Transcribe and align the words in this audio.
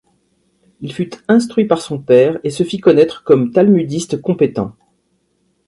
Il 0.79 0.93
fut 0.93 1.11
instruit 1.27 1.65
par 1.65 1.79
son 1.79 1.99
père, 1.99 2.39
et 2.43 2.49
se 2.49 2.63
fit 2.63 2.79
connaître 2.79 3.23
comme 3.23 3.51
talmudiste 3.51 4.19
compétent. 4.19 4.75